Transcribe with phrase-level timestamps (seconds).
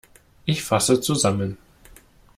[0.45, 1.59] Ich fasse zusammen.